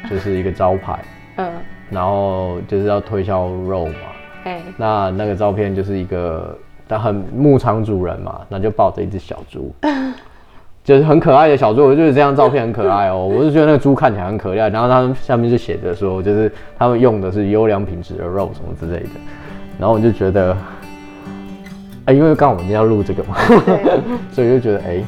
[0.09, 0.99] 就是一个招牌，
[1.37, 1.51] 嗯，
[1.91, 3.93] 然后就是要推销肉嘛。
[4.45, 6.57] 欸、那那个照片就是一个，
[6.89, 9.75] 他很牧场主人嘛，那就抱着一只小猪，
[10.85, 11.85] 就是很可爱的小猪。
[11.85, 14.69] 我就觉得这张照片很可爱哦、喔， 我就觉得那个猪看起来很可爱。
[14.69, 19.11] 然后他们下面就写着说，就是他们用的是优良品质的肉什么之类的。
[19.81, 20.53] 然后我就觉得，
[22.05, 23.35] 哎、欸，因为刚好我们今天要录这个嘛，
[24.31, 25.05] 所以就觉得哎、欸，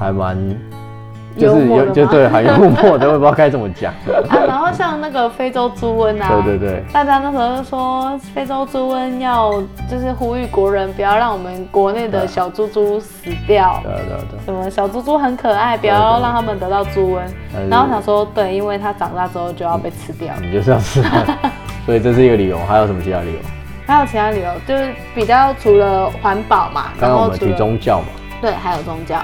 [0.00, 0.36] 还蛮。
[1.34, 3.90] 就是有就对，很幽默的，我也不知道该怎么讲。
[4.28, 9.50] 啊，然后像那个非洲猪瘟啊，对对对，大家那时候就说非洲猪瘟要
[9.90, 17.20] 就是呼吁国人不要让我们国内的小猪猪死掉，对对对，什么小猪猪很可爱，不要让他们得到猪瘟。
[17.70, 21.24] 然后想说，对，因为它长大之后就要被吃掉，你就是要吃它，
[21.84, 22.58] 所以这是一个理由。
[22.66, 23.38] 还有什么其他理由？
[23.86, 28.06] 还有其他理由，就是比较除了环保嘛，刚刚我们提宗教嘛，
[28.40, 29.20] 对，还有宗教。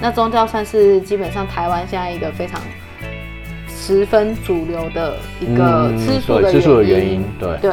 [0.00, 2.60] 那宗教算是基本上台湾现在一个非常
[3.68, 6.52] 十分主流的一个吃素的原因。
[6.52, 7.70] 嗯、吃素的原因，对对。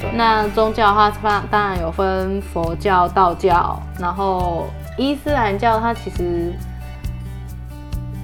[0.00, 4.66] 对那宗教的话，当当然有分佛教、道教，然后
[4.96, 6.54] 伊斯兰教，它其实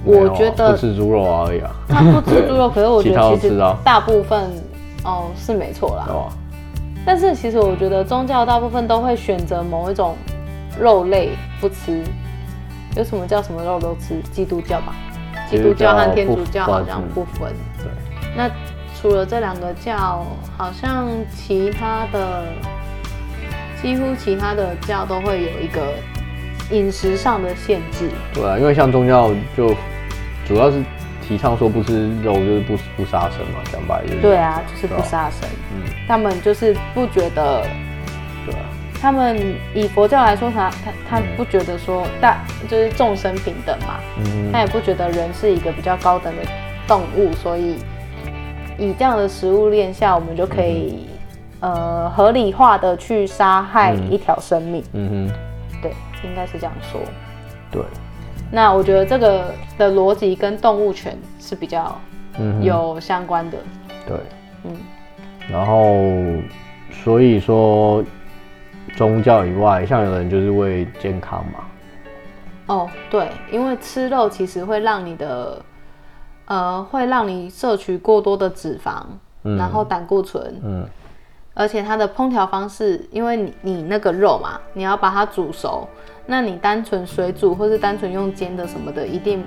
[0.02, 1.70] 我觉得不吃猪肉而已啊。
[1.86, 4.50] 它不吃猪肉，可是我觉得 其实大部分
[5.04, 6.12] 哦是没错啦。
[6.12, 6.32] 啊、
[7.04, 10.16] 但是其实我觉得宗教大部分都会选择某一种
[10.78, 11.30] 肉类
[11.60, 12.02] 不吃。
[12.96, 14.20] 有什么叫什么肉都吃？
[14.32, 14.94] 基督教吧，
[15.50, 17.52] 基督教和天主教好像不分。
[17.78, 17.90] 对。
[18.34, 18.50] 那
[18.98, 20.24] 除了这两个教，
[20.56, 22.44] 好像其他的
[23.82, 25.92] 几乎其他的教都会有一个
[26.70, 28.10] 饮食上的限制。
[28.32, 29.74] 对啊，因为像宗教就
[30.46, 30.82] 主要是
[31.26, 34.20] 提倡说不吃肉就是不不杀生嘛，讲白就是。
[34.20, 35.48] 对啊，就是不杀生。
[35.74, 35.82] 嗯。
[36.06, 37.62] 他们就是不觉得。
[38.44, 38.60] 对啊。
[38.98, 39.38] 他们
[39.74, 46.42] 以佛教来说，他他他不觉得说大就是众生平等嘛，嗯，他也不觉得人是一个比较高等的
[46.88, 47.76] 动物，所以
[48.78, 51.08] 以这样的食物链下，我们就可以、
[51.60, 55.92] 嗯、呃合理化的去杀害一条生命，嗯哼，对，
[56.24, 57.00] 应该是这样说，
[57.70, 57.82] 对。
[58.50, 61.98] 那我觉得这个的逻辑跟动物权是比较
[62.62, 63.58] 有相关的，
[64.06, 64.16] 对，
[64.64, 64.76] 嗯。
[65.50, 65.94] 然后
[66.90, 68.02] 所以说
[68.96, 71.64] 宗教以外，像有人就是为健康嘛。
[72.66, 75.62] 哦，对，因为吃肉其实会让你的
[76.46, 79.02] 呃，会让你摄取过多的脂肪，
[79.44, 80.84] 嗯、然后胆固醇，嗯，
[81.54, 85.88] 而且它的烹调方式，因为你你那个肉嘛，你要把它煮熟，
[86.26, 89.42] 那你单纯水煮或是单纯用煎的什么的，一定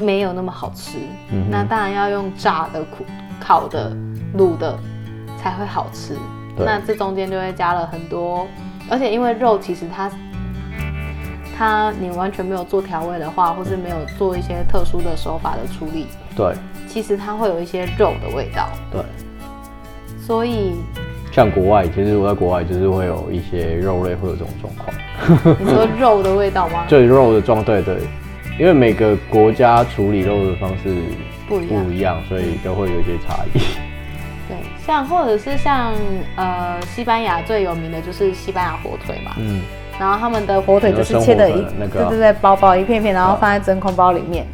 [0.00, 0.98] 没有那么好吃。
[1.30, 2.84] 嗯、那当然要用炸的、
[3.38, 3.94] 烤的、
[4.36, 4.76] 卤的
[5.38, 6.16] 才会好吃。
[6.56, 8.46] 那这中间就会加了很多，
[8.88, 10.10] 而且因为肉其实它。
[11.56, 16.52] 它你完全没有做调味的话，或是没有做一些特殊的手法的处理，对，
[16.88, 19.00] 其实它会有一些肉的味道，对。
[20.18, 20.72] 所以，
[21.34, 25.56] 像国外，其实我在国外就是会有一些肉类会有这种状况。
[25.58, 26.84] 你说肉的味道吗？
[26.88, 27.96] 对， 肉的状对对，
[28.56, 30.94] 因为每个国家处理肉的方式
[31.48, 33.58] 不一样，不一样，所以都会有一些差异。
[34.46, 35.92] 对，像或者是像
[36.36, 39.60] 呃西班牙最有名的就是西班牙火腿嘛，嗯。
[39.98, 44.44] 然后他们的火腿就是切的一，那个啊、对对对，薄薄一片片，然后放在真空包里面，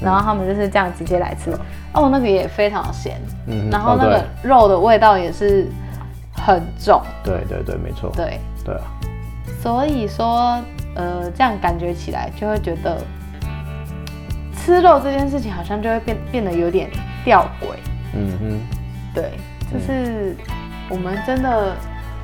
[0.00, 1.50] 嗯、然后他们就是这样直接来吃。
[1.50, 1.58] 嗯、
[1.94, 5.66] 哦，那个也非常咸，嗯，然后那个肉的味道也是
[6.44, 7.02] 很重。
[7.22, 8.10] 对对对，没错。
[8.14, 8.82] 对对啊。
[9.62, 10.60] 所以说，
[10.94, 12.98] 呃，这样感觉起来就会觉得
[14.56, 16.90] 吃肉这件事情好像就会变变得有点
[17.24, 17.74] 吊诡。
[18.14, 18.60] 嗯哼。
[19.14, 19.30] 对，
[19.72, 20.36] 就是
[20.88, 21.74] 我们真的。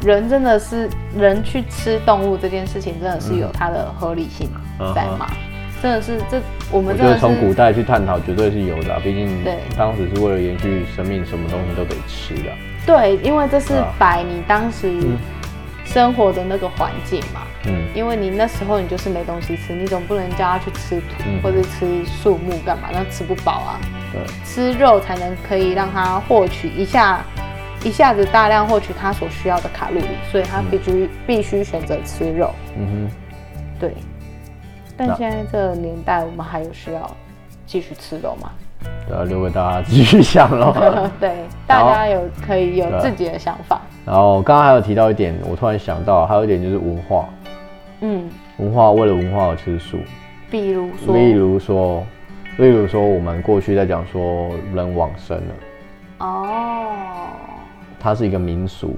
[0.00, 4.48] 人真的是人去吃动物这件事情，真的是有它的合理性
[4.94, 5.26] 在吗？
[5.28, 5.36] 嗯、
[5.82, 9.00] 真的是这我们真的是从古代去探讨，绝对是有的、啊。
[9.02, 12.50] 毕竟对当时是为了延续生命，什么东西都得吃的。
[12.88, 14.90] 对，因为这是摆你当时
[15.84, 17.42] 生活的那个环境嘛。
[17.66, 17.84] 嗯。
[17.94, 22.88] 因为你那时候你就是没东西吃，你总不能叫他去吃土、嗯、或者吃树木干嘛？
[22.90, 23.80] 那吃不饱啊。
[24.10, 24.22] 对。
[24.42, 27.22] 吃肉才能可以让他获取一下。
[27.84, 32.52] 一下子大量获取他所需要的卡路里，所以他必须、嗯、必须选择吃肉。
[32.76, 33.10] 嗯哼，
[33.78, 33.94] 对。
[34.96, 37.16] 但现在这个年代，我们还有需要
[37.66, 38.50] 继续吃肉吗？
[39.26, 40.72] 留给大家继续想喽。
[41.18, 41.32] 对，
[41.66, 43.80] 大家有可以有自己的想法。
[44.04, 47.28] 然后刚刚还有提到一点，我突然想到，还有一点就是文化。
[48.00, 49.98] 嗯，文化为了文化而吃素。
[50.50, 52.06] 比如说，例如说，
[52.58, 56.26] 例如说，我们过去在讲说人往生了。
[56.26, 56.94] 哦。
[58.00, 58.96] 它是一个民俗，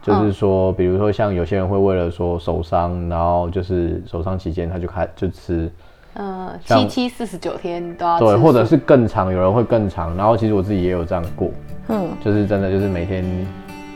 [0.00, 5.70] 就是说，比如说像有些人会为了说守丧，然后就是守丧期间他就开就吃，
[6.14, 8.18] 呃，七七四十九天都要。
[8.18, 10.16] 对，或者是更长，有人会更长。
[10.16, 11.50] 然后其实我自己也有这样过，
[11.88, 13.24] 嗯，就是真的就是每天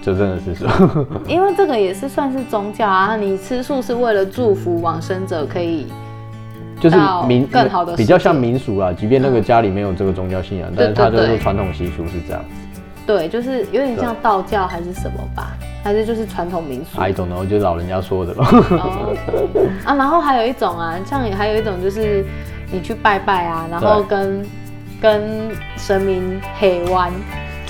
[0.02, 0.66] 就真的是素，
[1.28, 3.16] 因为这个也是算是宗教啊。
[3.16, 5.86] 你吃素是为了祝福往生者可以，
[6.80, 8.92] 就是民更好的比较像民俗啊。
[8.92, 12.44] 即便那个家里没有这个宗教信仰，但是他就是传统习俗是这样。
[13.08, 17.00] 对，就是有点像道教还是什么吧，还是就是传统民俗。
[17.00, 18.44] I don't know，就是老人家说的咯。
[19.86, 22.22] 啊，然后还有一种啊，像还有一种就是
[22.70, 24.46] 你去拜拜啊，然后跟
[25.00, 27.10] 跟神明黑弯。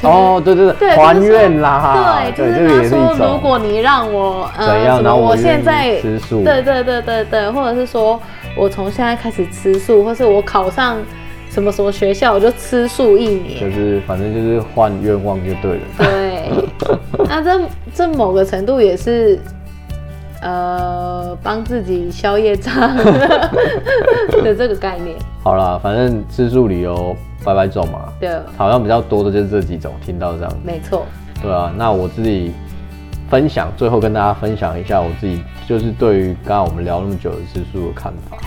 [0.02, 2.20] 哦，对对对，还愿啦。
[2.34, 6.42] 对，就是他说，如果你让我呃，然后我现在吃素。
[6.42, 8.20] 对对对对对，或者是说
[8.56, 10.96] 我从现在开始吃素，或是我考上。
[11.58, 15.80] 什么什么学校，我就吃素一年，就是反正就是换愿望就对了。
[15.98, 16.52] 对，
[17.28, 19.36] 那这这某个程度也是，
[20.40, 22.96] 呃，帮自己消业障
[24.44, 25.16] 的这个概念。
[25.42, 28.12] 好啦，反正吃素理由拜拜走嘛。
[28.20, 30.52] 对，好像比较多的就是这几种，听到这样。
[30.64, 31.06] 没错。
[31.42, 32.52] 对啊，那我自己
[33.28, 38.38] 分享，最后跟大家分享一下我自己，就是对于刚刚我们聊那么久的吃素的看法。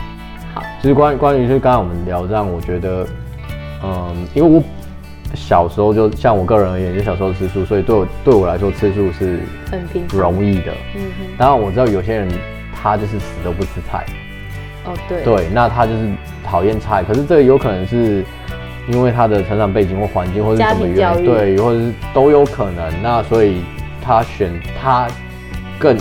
[0.53, 3.07] 好，其实关于关于就是刚刚我们聊这样，我觉得，
[3.83, 4.63] 嗯，因为我
[5.33, 9.39] 小时候就像我个人而言，就小时候吃素，所以对我对我来说吃素是
[9.71, 10.73] 很容易的。
[10.95, 11.25] 嗯哼。
[11.37, 12.27] 当然我知道有些人
[12.73, 14.05] 他就是死都不吃菜。
[14.83, 15.23] 哦，对。
[15.23, 16.11] 对，那他就是
[16.43, 18.25] 讨厌菜，可是这个有可能是
[18.89, 22.91] 因为他的成长背景或环境，或者什么原因，对，或者是都有可能。
[23.01, 23.61] 那所以
[24.01, 25.07] 他选他
[25.79, 25.97] 更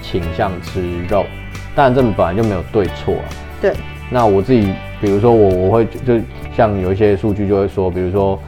[0.00, 1.26] 倾向吃肉。
[1.74, 3.24] 当然，这本来就没有对错啊。
[3.60, 3.72] 对。
[4.10, 6.20] 那我自己，比如说我，我会就
[6.54, 8.38] 像有一些数据就会说，比如说，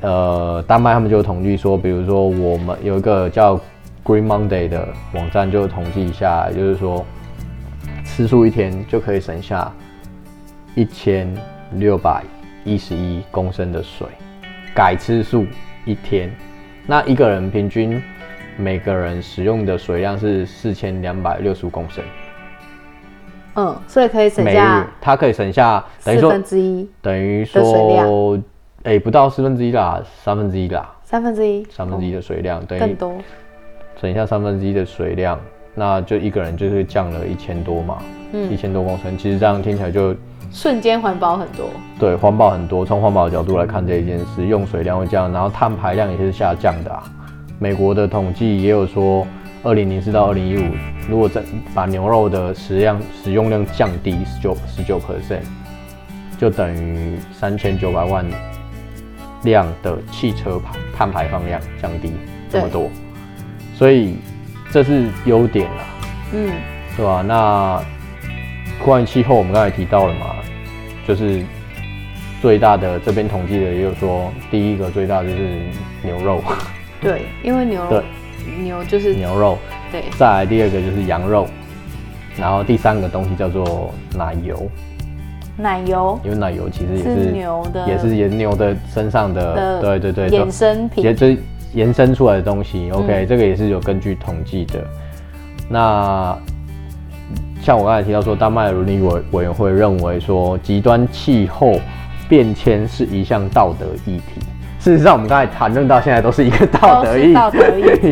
[0.00, 3.60] 呃，丹麦他们就统计说，比如说我们有一个叫
[4.02, 7.04] Green Monday 的网站，就统计一下，就是说
[8.06, 9.70] 吃素一天就可以省下
[10.74, 11.30] 一千
[11.72, 12.22] 六百
[12.64, 14.06] 一十一公升的水。
[14.74, 15.44] 改吃素
[15.84, 16.34] 一天，
[16.86, 18.02] 那一个人平均
[18.56, 22.02] 每个人使用的水量是四千两百六十五公升。
[23.56, 28.38] 嗯，所以可以省下，它可以省下等于说四分之一，等于说，
[28.84, 33.14] 哎、欸，不到四分之一啦，三分之一啦，三分之一，三分之一的水量，等于更多，
[34.00, 35.40] 省下三分之一的水量，
[35.74, 37.98] 那就一个人就是降了一千多嘛，
[38.32, 40.14] 嗯，一千多公升，其实这样听起来就
[40.52, 41.66] 瞬间环保很多，
[41.98, 42.84] 对，环保很多。
[42.84, 47.02] 从环保的角度来看这一件事，用水量会降，然后碳排量也是下降的啊。
[47.58, 49.26] 美国的统计也有说，
[49.66, 50.70] 二零零四到二零一五，
[51.10, 51.42] 如果再
[51.74, 55.42] 把牛肉的食量使用量降低十九十九 percent，
[56.38, 58.24] 就等于三千九百万
[59.42, 62.12] 辆的汽车排碳排放量降低
[62.48, 62.88] 这么多，
[63.74, 64.18] 所以
[64.70, 65.84] 这是优点啦，
[66.32, 66.48] 嗯，
[66.94, 67.24] 是吧？
[67.26, 67.82] 那
[68.84, 70.36] 关于气候，我们刚才提到了嘛，
[71.08, 71.44] 就是
[72.40, 75.60] 最大的这边统计的也有说，第一个最大就是
[76.04, 76.40] 牛肉，
[77.02, 78.04] 对，因为牛肉，对，
[78.62, 79.58] 牛就是牛肉，
[79.90, 81.46] 对，再来第二个就是羊肉，
[82.36, 84.68] 然后第三个东西叫做奶油。
[85.58, 91.38] 奶油，因为奶油其实也是，是牛的，也是牛的身上的，的对对对，衍生品，也就是
[91.72, 92.90] 延伸出来的东西。
[92.90, 94.84] OK，、嗯、这个也是有根据统计的。
[95.66, 96.36] 那
[97.62, 101.80] 像我刚才提到说，丹麦伦理委委员会认为说，极端气候
[102.28, 104.42] 变迁是一项道德议题。
[104.86, 107.34] 事实上，我们刚才谈论到现在都是一个道德议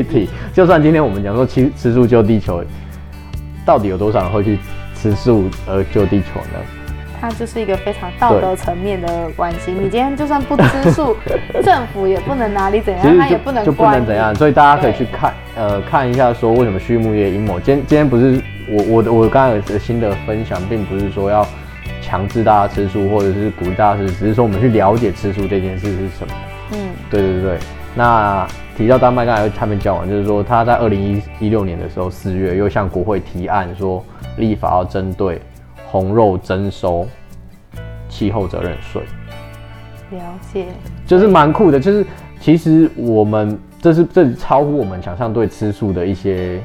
[0.02, 0.28] 题。
[0.52, 2.64] 就算今天我们讲说吃吃素救地球，
[3.64, 4.58] 到底有多少人会去
[4.92, 6.58] 吃素而救地球呢？
[7.20, 9.70] 它就是一个非常道德层面的关系。
[9.70, 11.16] 你今天就算不吃素，
[11.62, 14.34] 政府也不能拿你怎样，他也不能就不能怎样。
[14.34, 17.60] 所以大家可以去看，呃，看一下说为什么畜牧业阴谋。
[17.60, 21.46] 今天今天不是我我我刚才的新的分享，并不是说要
[22.02, 26.34] 强制大家吃素，或者是鼓励大家吃，只是说我们去了解吃素这件事是什么。
[26.74, 27.58] 嗯，对对对。
[27.94, 34.04] 那提到丹麦，刚才他们讲完，就是说他在二零一一六年的时候四月又向国会提案说
[34.36, 35.40] 立法要针对。
[35.86, 37.06] 红肉征收
[38.08, 39.00] 气候责任税，
[40.10, 40.20] 了
[40.52, 40.66] 解，
[41.06, 41.78] 就是蛮酷的。
[41.78, 42.04] 就是
[42.40, 46.60] 其实我们这是这是超乎我们想象对吃素的一些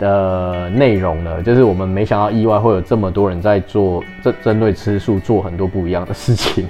[0.00, 1.40] 的内容呢。
[1.40, 6.66] 就是我们没想到意外会有这么多人在做针针对吃素做很多不一样的事情。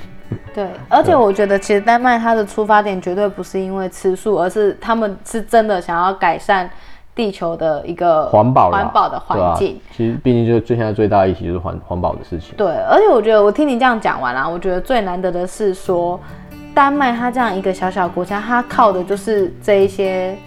[0.54, 6.68] 对，而且我觉得其实丹麦它的出发点绝对不是因为吃素，而是他们是真的想要改善。
[7.14, 12.54] 地球的一个环保环保的环境，其实毕竟就是最现在最大的议题就是环环保的事情。
[12.56, 16.20] 对，而且我觉得我听你这样讲完了，我觉得最难得的是说，
[16.72, 20.38] 丹麦它这样一个小小国家，它靠的就是这一些，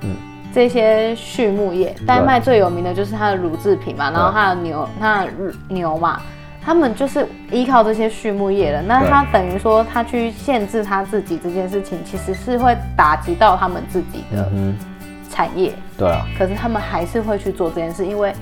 [0.00, 0.16] 嗯，
[0.52, 1.94] 这些畜牧业。
[2.04, 5.30] 丹麦最有名的就是它的乳制品嘛，然后它的牛，它的
[5.68, 6.20] 牛嘛，
[6.66, 8.82] 他们就是依靠这些畜牧业的。
[8.82, 14.50] 那他等于说，他去限制他自己这件事情，其实是会打击到他们自己的。
[14.52, 14.76] 嗯
[15.28, 18.32] 产业对啊，可是他们还是会去做这件事，因为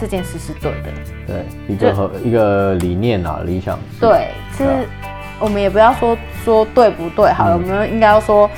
[0.00, 0.90] 这件事是对的。
[1.26, 3.78] 对，一个和一个理念啊，理想。
[4.00, 4.70] 对，其实
[5.38, 8.48] 我们也不要说说对不对，好了，我们应该要说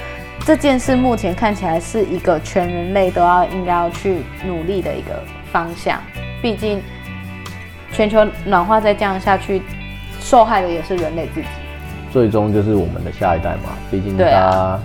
[0.46, 6.00] 这件事目前看起来是一个全人类都要应该要去努力的一个方向。
[6.40, 6.80] 毕竟
[7.94, 9.62] 全球暖化再这样下去，
[10.20, 11.46] 受害的也是人类自己。
[12.12, 14.78] 最终就是我们的下一代嘛，毕竟大家。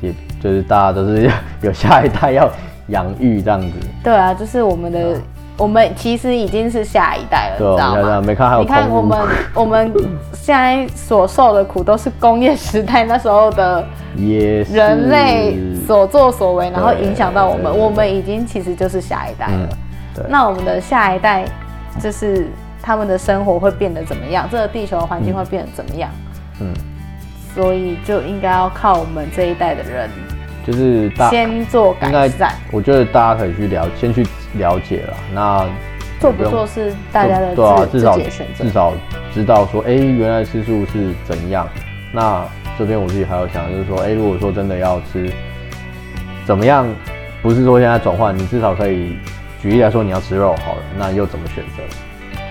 [0.00, 1.28] 也就是大家都是
[1.60, 2.48] 有下一代要
[2.86, 3.66] 养育这样子。
[4.04, 5.22] 对啊，就是我们的，嗯、
[5.56, 8.22] 我们其实已经是下一代了，对，你知道吗？
[8.24, 9.18] 没看还有你看我们
[9.54, 9.92] 我们
[10.32, 13.84] 现在所受的苦，都是工业时代那时候的
[14.16, 17.76] 人类所作所为，然后影响到我们。
[17.76, 19.68] 我们已经其实就是下一代了。
[20.28, 21.44] 那我们的下一代，
[22.00, 22.46] 就是
[22.82, 24.48] 他们的生活会变得怎么样？
[24.50, 26.10] 这个地球的环境会变得怎么样？
[26.60, 26.72] 嗯。
[26.72, 26.84] 嗯
[27.54, 30.08] 所以就应该要靠我们这一代的人，
[30.64, 32.54] 就是先做改善。
[32.70, 35.16] 我觉得大家可以去了，先去了解了。
[35.34, 35.66] 那
[36.20, 38.64] 做不做是大家的自己的选择。
[38.64, 38.92] 至少至少
[39.34, 41.66] 知道说，哎、欸，原来吃素是怎样。
[42.12, 42.44] 那
[42.78, 45.28] 这边我自己还有想，就是说，哎、欸，如果说真的要吃，
[46.46, 46.86] 怎么样？
[47.42, 49.16] 不是说现在转换，你至少可以
[49.60, 51.82] 举例来说，你要吃肉好了，那又怎么选择？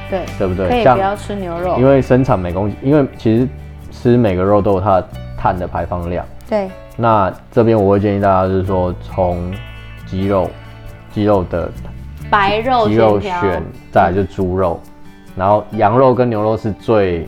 [0.10, 0.70] 对，对不对？
[0.70, 3.48] 可以不要吃牛肉，因为生产每公斤，因为其实。
[3.90, 6.24] 吃每个肉都有它的碳的排放量。
[6.48, 6.70] 对。
[6.96, 9.52] 那这边我会建议大家就是说，从
[10.06, 10.48] 鸡肉、
[11.12, 11.68] 鸡肉的
[12.30, 14.80] 白肉、鸡肉选，再来就猪肉，
[15.36, 17.26] 然后羊肉跟牛肉是最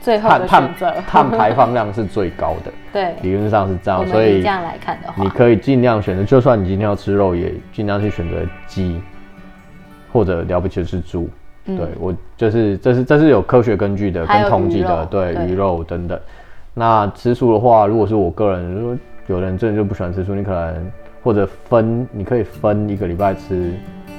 [0.00, 2.72] 最后的选择， 碳排放量是最高的。
[2.92, 4.06] 对，理论上是这样。
[4.06, 8.36] 所以这样来看的话，你可以尽量选择，就算你今天要吃肉，也尽量去选择
[8.66, 9.00] 鸡，
[10.12, 11.28] 或者了不起的是猪。
[11.66, 16.18] 对，我就是这是这是有科学根据的，跟统计的，对鱼肉等等。
[16.74, 18.96] 那吃素的话，如果是我个人，如果
[19.26, 20.90] 有人真的就不喜欢吃素，你可能
[21.22, 23.72] 或者分，你可以分一个礼拜吃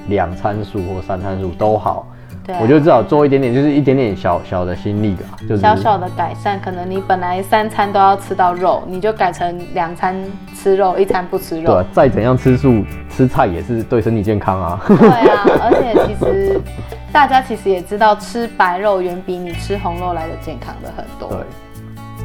[0.07, 2.07] 两餐素或三餐素都好。
[2.43, 6.59] 对，我就至少做一点点，就是一点点小小的心力吧，就是小小的改善。
[6.59, 10.15] 可能你本来三餐都要吃到肉，你就改成两餐
[10.55, 11.73] 吃肉，一餐不吃肉。
[11.73, 14.81] 对，再怎样吃素吃菜也是对身体健康啊。
[14.87, 16.59] 对啊，而且其实
[17.13, 21.29] 大家其实也知道，吃白肉远比你吃红肉来的健康的很多。
[21.29, 21.45] 对，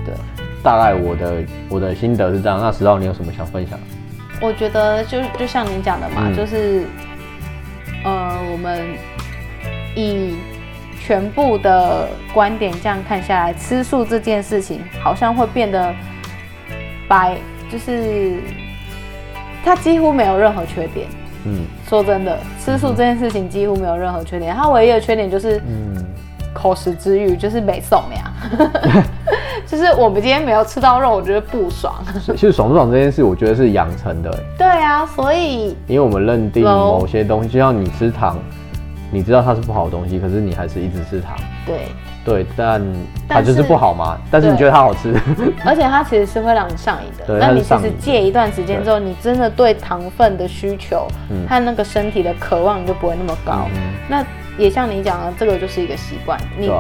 [0.07, 0.15] 对，
[0.63, 2.59] 大概我的我的心得是这样。
[2.59, 3.79] 那石头，你有什么想分享？
[4.41, 6.85] 我觉得就就像您讲的嘛，嗯、就是，
[8.05, 8.83] 呃，我们
[9.97, 10.37] 以
[11.01, 15.93] 全部的观点这样看下来，吃素这件事情好像会变得
[17.09, 17.37] 白，
[17.71, 18.41] 就是
[19.65, 21.09] 它几乎没有任何缺点。
[21.45, 26.05] 嗯，说真的，吃素这件事情几乎没有任何缺点，它唯一的缺点就是，嗯，
[26.53, 29.05] 口食之欲就是没送呀。
[29.67, 31.95] 就是我们今天没有吃到肉，我觉得不爽。
[32.21, 34.45] 其实爽不爽这件事，我觉得是养成的。
[34.59, 38.39] 对啊，所以因为我们认定某些东西，就像你吃糖，
[39.11, 41.37] 你知道它是不好的东西，可是你还是一直吃糖。
[41.65, 41.89] 对
[42.25, 42.83] 对，但
[43.29, 44.19] 它就是不好嘛。
[44.31, 45.15] 但是你觉得它好吃，
[45.65, 47.39] 而且它其实是会让你上瘾的。
[47.39, 51.07] 那你其实戒一段时间之后，你真的对糖分的需求
[51.49, 53.67] 和那个身体的渴望就不会那么高。
[54.09, 54.25] 那
[54.59, 56.39] 也像你讲的，这个就是一个习惯。
[56.59, 56.71] 你。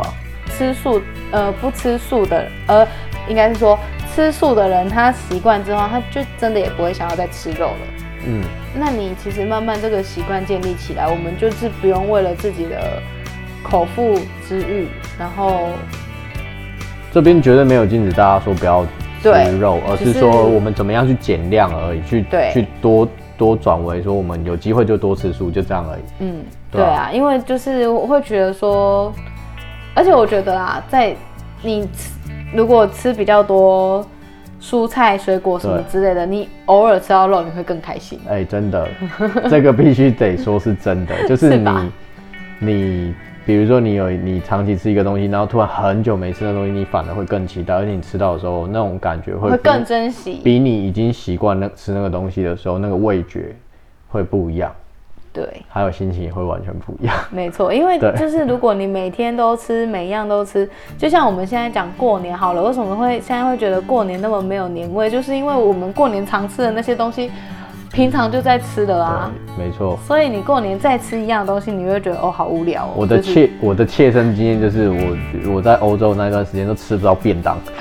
[0.56, 1.02] 吃素，
[1.32, 2.86] 呃，不吃素的，呃，
[3.28, 3.76] 应该是说
[4.14, 7.78] 吃素的人，他习惯之后，他就真的也不会想要再吃肉了。
[8.26, 8.42] 嗯，
[8.74, 13.00] 那你其实慢慢这个习惯建立起来，我们就是不用为了自己的
[13.62, 15.68] 口腹之欲，然后
[17.12, 18.84] 这边绝对没有禁止大家说不要
[19.22, 23.08] 吃肉，而是说我们怎么样去减量而已，去对去多
[23.38, 26.02] 多转为说我们有机会就多吃素，就这样而已。
[26.18, 29.12] 嗯，对啊，因为就是我会觉得说。
[29.98, 31.16] 而且我觉得啊，在
[31.62, 32.10] 你吃
[32.54, 34.06] 如果吃比较多
[34.66, 38.18] 蔬菜、水果什么之类的，你偶尔吃到肉，你会更开心。
[38.28, 38.88] 哎、欸，真的，
[39.48, 41.90] 这个必须得说是真的， 就是你，是
[42.58, 43.14] 你，
[43.44, 53.54] 比如说你有你长期吃一个东西，然后突然很久没吃那东西，你反而会更期待，而且你吃到的时候，那种感觉会，会更珍惜，比你已经习惯那吃那个东西的时候，那个味觉
[54.08, 54.74] 会不一样。
[55.36, 57.14] 对，还有心情也会完全不一样。
[57.30, 60.66] 没错，因为就是如果你每天都吃，每一样都吃，
[60.96, 65.10] 就像我们现在讲过年好了，为什么会现在会觉得过年那么没有年味？
[65.10, 67.30] 就是因为我们过年常吃的那些东西。
[67.96, 69.98] 平常就在吃的啊，没错。
[70.06, 72.90] 所以你过年再吃一样东西，你会觉得哦，好无聊哦。
[72.94, 75.16] 我的切，我的切身经验就是我
[75.54, 77.56] 我在欧洲那段时间都吃不到便当，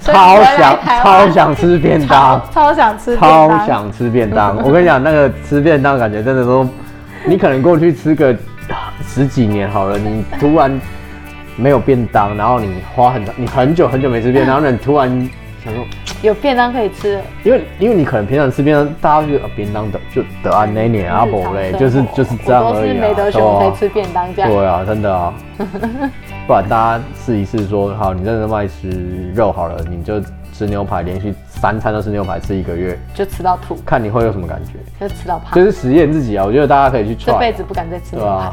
[0.00, 4.56] 超想超想吃便当， 超想吃，超想吃便当。
[4.64, 6.68] 我跟你讲，那个吃便当感觉真的都，
[7.24, 8.34] 你可能过去吃个
[9.06, 10.80] 十几年好了，你突然
[11.54, 15.08] 没有便当，然后你花很长，你很久很久没吃便当，然后你突然
[15.64, 15.84] 想说。
[16.22, 22.94] 有便当可以吃，因为因为你可能平常吃便当，大家就觉得便当的就得安那年阿伯嘞，就是就是这样而已啊。
[22.94, 24.50] 是没得选才吃便当这样。
[24.50, 25.34] 对啊，真的啊，
[26.46, 30.20] 不然大家试一试说，好，你真的爱吃肉好了，你就
[30.56, 35.06] 吃牛排，连续三餐都吃牛排，吃一个月就吃到吐，看你会有什么感觉？
[35.06, 36.44] 就吃到胖，就是实验自己啊。
[36.46, 38.52] 我觉得大家可以去 try，这辈子不敢再吃牛排。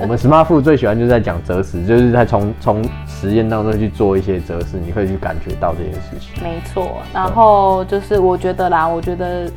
[0.00, 6.42] 我们 Smart Food 最喜欢就是在讲择食，就是在从从实验当中去做一些择食，你可以去感觉到这件事情。
[6.42, 9.50] 没错，然后就是我觉得啦，我觉得，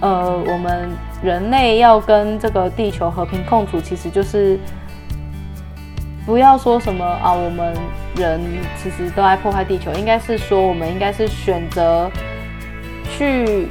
[0.00, 0.90] 呃，我们
[1.22, 4.58] 人类要跟这个地球和平共处，其实就是
[6.26, 7.72] 不要说什么啊，我们
[8.16, 8.40] 人
[8.76, 12.10] 其实都在破坏地球，应该是说我们应该是选择
[13.04, 13.68] 去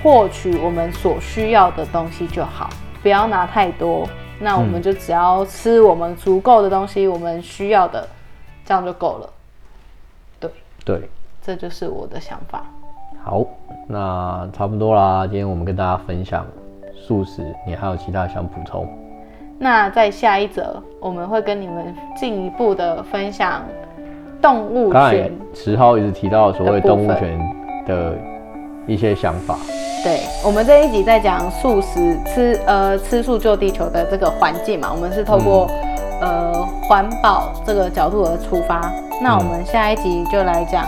[0.00, 2.70] 获取我们所需要的东西就好，
[3.02, 4.08] 不要拿太多。
[4.38, 8.06] 那我们就只要吃我们足够的东西，嗯、我们需要的，
[8.64, 9.30] 这样就够了。
[10.38, 10.50] 对
[10.84, 11.10] 对，
[11.42, 12.64] 这就是我的想法。
[13.24, 13.44] 好，
[13.88, 15.26] 那差不多啦。
[15.26, 16.46] 今天我们跟大家分享
[16.94, 18.88] 素食，你还有其他想补充？
[19.58, 23.62] 那在下一则，我们会跟你们进一步的分享
[24.40, 25.32] 动物权。
[25.52, 27.36] 十号一直提到所谓动物权
[27.86, 28.14] 的
[28.86, 29.56] 一些想法。
[30.04, 35.66] 对，我们这一集在讲素食吃呃吃素救地球的这个环境嘛，我们是透过、
[36.20, 38.92] 嗯、呃环保这个角度而出发。
[39.20, 40.86] 那我们下一集就来讲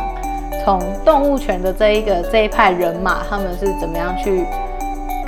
[0.64, 4.47] 从动物权的这一个这一派人马，他们是怎么样去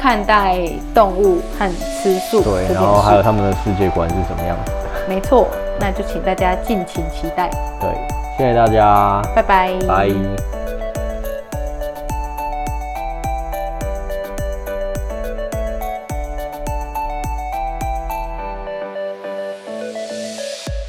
[0.03, 0.59] 看待
[0.93, 2.43] 动物和吃素。
[2.43, 4.73] 对，然后还有他们的世界观是什么样子。
[5.09, 5.47] 没错，
[5.79, 7.49] 那就请大家敬请期待。
[7.81, 7.89] 对，
[8.37, 10.62] 谢谢大家，拜拜，拜。